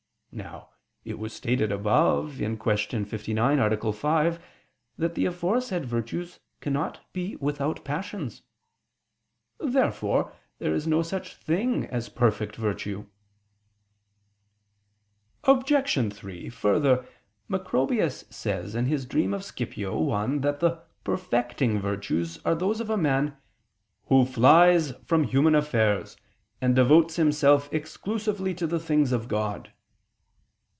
[0.33, 0.69] Now
[1.03, 2.55] it was stated above (Q.
[3.05, 3.91] 59, A.
[3.91, 4.45] 5)
[4.97, 8.41] that the aforesaid virtues cannot be without passions.
[9.59, 13.07] Therefore there is no such thing as perfect virtue.
[15.43, 16.13] Obj.
[16.15, 17.07] 3: Further, he says
[17.49, 19.41] (Macrobius: Super Somn.
[19.41, 19.77] Scip.
[19.77, 23.35] 1) that the "perfecting" virtues are those of the man
[24.05, 26.15] "who flies from human affairs
[26.61, 29.73] and devotes himself exclusively to the things of God."